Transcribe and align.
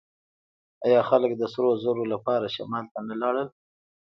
آیا 0.85 1.01
خلک 1.09 1.31
د 1.37 1.43
سرو 1.53 1.71
زرو 1.83 2.03
لپاره 2.13 2.53
شمال 2.55 2.85
ته 2.93 2.99
نه 3.09 3.15
لاړل؟ 3.21 3.47